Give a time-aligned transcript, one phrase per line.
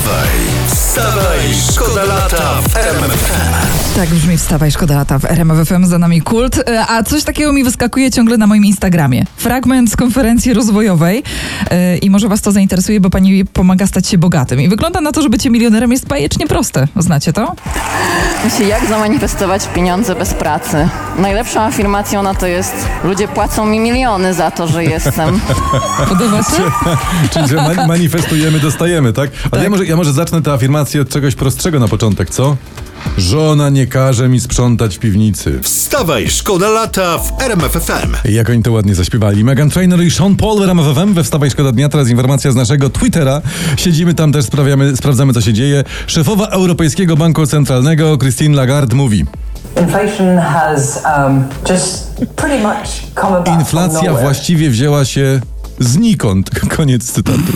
[0.00, 0.59] Wstawaj,
[0.90, 1.38] wstawaj,
[1.72, 3.54] szkoda lata w RMFFM.
[3.96, 6.58] Tak brzmi Wstawaj, szkoda lata w RMF FM, za nami kult.
[6.68, 9.24] E, A coś takiego mi wyskakuje ciągle na moim Instagramie.
[9.36, 11.22] Fragment z konferencji rozwojowej
[11.70, 14.60] e, i może was to zainteresuje, bo pani pomaga stać się bogatym.
[14.60, 16.88] I wygląda na to, że bycie milionerem jest bajecznie proste.
[16.96, 17.54] Znacie to?
[18.44, 20.88] Myślę, jak zamanifestować pieniądze bez pracy.
[21.18, 25.40] Najlepszą afirmacją na to jest, ludzie płacą mi miliony za to, że jestem.
[26.08, 26.62] Podoba się?
[27.30, 29.30] Czyli, że ma- manifestujemy, dostajemy, tak?
[29.50, 32.56] Ale ja, może, ja może zacznę tę afirmację od czegoś prostszego na początek, co?
[33.18, 35.60] Żona nie każe mi sprzątać w piwnicy.
[35.62, 38.16] Wstawaj, szkoda lata w RMFFM.
[38.24, 39.44] Jak oni to ładnie zaśpiewali.
[39.44, 41.88] Megan Trainor i Sean Paul w RMF FM we Wstawaj Szkoda Dnia.
[41.88, 43.42] Teraz informacja z naszego Twittera.
[43.76, 45.84] Siedzimy tam też, sprawiamy, sprawdzamy co się dzieje.
[46.06, 49.24] Szefowa Europejskiego Banku Centralnego Christine Lagarde mówi
[49.80, 55.40] Inflation has um, just pretty much come Inflacja właściwie wzięła się
[55.80, 56.50] znikąd.
[56.76, 57.52] Koniec cytatu.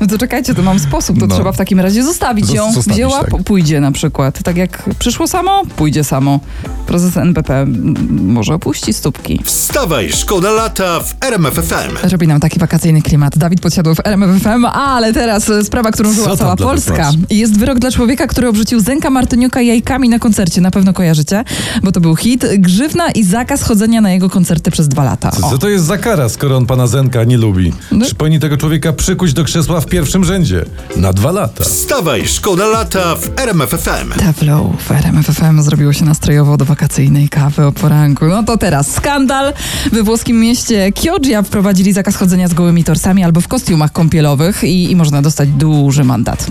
[0.00, 1.20] No to czekajcie, to mam sposób.
[1.20, 1.34] To No.
[1.34, 2.72] trzeba w takim razie zostawić Zos- ją.
[2.72, 3.42] zostawić, Wzięła, tak.
[3.44, 4.42] pójdzie na przykład.
[4.42, 6.40] Tak jak przyszło samo, pójdzie samo.
[6.86, 7.66] Prezes NBP
[8.10, 9.40] może opuści stópki.
[9.44, 12.08] Wstawaj, szkoda lata w RMFFM.
[12.12, 13.38] Robi nam taki wakacyjny klimat.
[13.38, 17.10] Dawid podsiadł w RMFFM, ale teraz e, sprawa, którą żyła cała Polska.
[17.30, 20.60] Jest wyrok dla człowieka, który obrzucił Zenka Martyniuka jajkami na koncercie.
[20.60, 21.44] Na pewno kojarzycie,
[21.82, 22.44] bo to był hit.
[22.58, 25.30] Grzywna i zakaz chodzenia na jego koncerty przez dwa lata.
[25.30, 25.50] Co, O.
[25.50, 27.72] co to jest za kara, skoro on pana Zenka nie lubi?
[27.92, 28.06] No.
[28.06, 30.64] Czy powinni tego człowieka przykuć do krzesła w pierwszym rzędzie?
[30.96, 31.64] Na dwa lata.
[31.64, 34.10] Wstawaj, szkoda lata w RMFFM.
[34.18, 38.24] Teflow w RMFFM zrobiło się nastrojowo do wakacyjnej kawy o poranku.
[38.24, 39.52] No to teraz skandal.
[39.92, 44.90] We włoskim mieście Chioggia wprowadzili zakaz chodzenia z gołymi torsami albo w kostiumach kąpielowych i,
[44.90, 46.46] i można dostać duży mandat.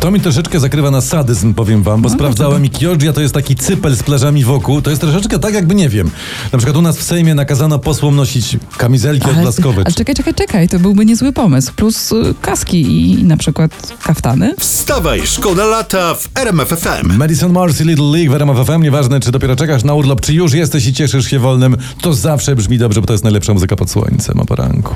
[0.00, 3.34] To mi troszeczkę zakrywa na sadyzm, powiem wam, No, bo sprawdzałem i Chioggia to jest
[3.34, 4.82] taki cypel z plażami wokół.
[4.82, 6.10] To jest troszeczkę tak, jakby nie wiem.
[6.52, 9.82] Na przykład u nas w Sejmie nakazano posłom nosić kamizelki odblaskowe.
[9.84, 11.72] ale czekaj, czekaj, czekaj, to byłby niezły pomysł.
[11.76, 14.54] Plus y, kaski i, i na przykład kaftany.
[14.58, 17.16] Wstawaj, szkoda lata w RMFFM.
[17.16, 18.82] Madison i Little League w RMF FM.
[18.82, 22.56] Nieważne, czy dopiero czekasz na urlop, czy już jesteś i cieszysz się wolnym, to zawsze
[22.56, 24.94] brzmi dobrze, bo to jest najlepsza muzyka pod słońcem o poranku.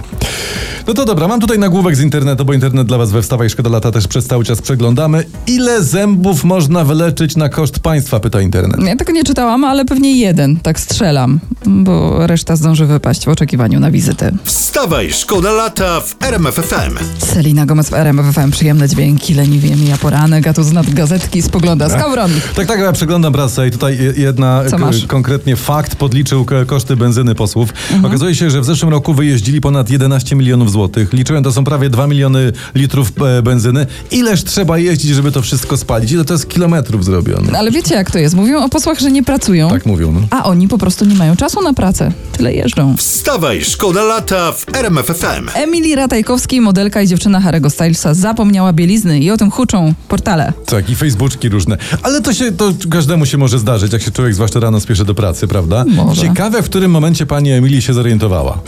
[0.88, 3.70] No to dobra, mam tutaj nagłówek z internetu, bo internet dla was we Wstawaj Szkoda
[3.70, 5.24] Lata też przez cały czas przeglądamy.
[5.46, 8.80] Ile zębów można wyleczyć na koszt państwa, pyta internet.
[8.82, 13.80] Ja tego nie czytałam, ale pewnie jeden, tak strzelam, bo reszta zdąży wypaść w oczekiwaniu
[13.80, 14.32] na wizytę.
[14.44, 16.98] Wstawaj, szkoda lata w RMFFM.
[17.18, 21.88] Selina Gomez w RMFFM, przyjemne dźwięki, leniwie mija poranek, a tu z nad gazetki spogląda
[21.88, 22.30] Skowron.
[22.56, 24.62] Tak, tak, ja przeglądam prasę i tutaj je- jedna
[25.08, 27.70] konkretnie fakt podliczył koszty benzyny posłów.
[27.82, 28.04] Mhm.
[28.04, 30.77] Okazuje się, że w zeszłym roku wyjeździli ponad 11 milionów złotych.
[31.12, 33.86] Liczyłem, to są prawie 2 miliony litrów e, benzyny.
[34.10, 36.12] Ileż trzeba jeździć, żeby to wszystko spalić?
[36.12, 37.58] Ile to jest kilometrów zrobione?
[37.58, 38.34] Ale wiecie jak to jest?
[38.34, 40.20] Mówią o posłach, że nie pracują, Tak mówią, no.
[40.30, 42.12] a oni po prostu nie mają czasu na pracę.
[42.32, 42.96] Tyle jeżdżą.
[42.96, 45.48] Wstawaj, szkoda lata w RMFFM.
[45.54, 50.52] Emily Ratajkowskiej, modelka i dziewczyna Harry'ego Stylesa, zapomniała bielizny i o tym huczą portale.
[50.66, 51.76] Tak, i facebooczki różne.
[52.02, 55.14] Ale to się, to każdemu się może zdarzyć, jak się człowiek zwłaszcza rano spieszy do
[55.14, 55.84] pracy, prawda?
[55.88, 56.22] Może.
[56.22, 58.58] Ciekawe, w którym momencie pani Emilii się zorientowała.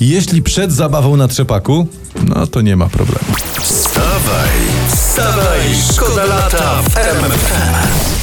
[0.00, 1.59] Jeśli przed zabawą na trzepaku,
[2.24, 3.34] no to nie ma problemu.
[3.60, 4.50] Wstawaj,
[4.88, 8.19] wstawaj, szkoda lata w RMFFM.